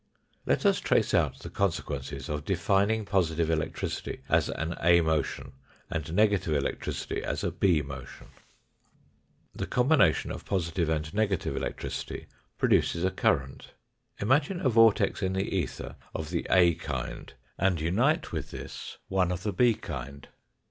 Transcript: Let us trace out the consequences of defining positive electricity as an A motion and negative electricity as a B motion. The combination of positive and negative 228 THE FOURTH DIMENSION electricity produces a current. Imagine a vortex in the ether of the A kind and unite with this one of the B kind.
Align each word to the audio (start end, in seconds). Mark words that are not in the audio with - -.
Let 0.47 0.65
us 0.65 0.79
trace 0.79 1.13
out 1.13 1.37
the 1.41 1.49
consequences 1.51 2.27
of 2.27 2.43
defining 2.43 3.05
positive 3.05 3.51
electricity 3.51 4.21
as 4.27 4.49
an 4.49 4.73
A 4.81 4.99
motion 5.01 5.51
and 5.91 6.11
negative 6.15 6.55
electricity 6.55 7.23
as 7.23 7.43
a 7.43 7.51
B 7.51 7.83
motion. 7.83 8.29
The 9.53 9.67
combination 9.67 10.31
of 10.31 10.43
positive 10.43 10.89
and 10.89 11.13
negative 11.13 11.53
228 11.53 11.77
THE 11.77 11.83
FOURTH 11.83 12.09
DIMENSION 12.71 12.99
electricity 12.99 13.03
produces 13.03 13.03
a 13.03 13.11
current. 13.11 13.73
Imagine 14.19 14.59
a 14.65 14.69
vortex 14.69 15.21
in 15.21 15.33
the 15.33 15.55
ether 15.55 15.95
of 16.15 16.31
the 16.31 16.47
A 16.49 16.73
kind 16.73 17.33
and 17.59 17.79
unite 17.79 18.31
with 18.31 18.49
this 18.49 18.97
one 19.07 19.31
of 19.31 19.43
the 19.43 19.53
B 19.53 19.75
kind. 19.75 20.29